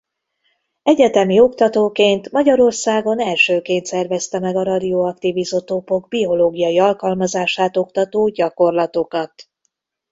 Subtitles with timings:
[0.83, 9.33] Egyetemi oktatóként Magyarországon elsőként szervezte meg a radioaktív izotópok biológiai alkalmazását oktató gyakorlatokat.